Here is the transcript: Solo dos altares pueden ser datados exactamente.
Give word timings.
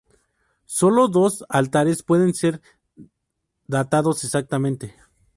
Solo 0.65 1.09
dos 1.09 1.45
altares 1.47 2.01
pueden 2.01 2.33
ser 2.33 2.59
datados 3.67 4.23
exactamente. 4.23 4.95